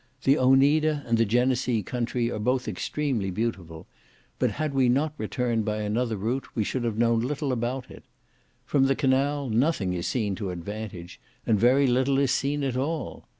[0.23, 3.85] The Oneida and the Genesee country are both extremely beautiful,
[4.39, 8.03] but had we not returned by another route we should have known little about it.
[8.65, 13.27] From the canal nothing is seen to advantage, and very little is seen at all.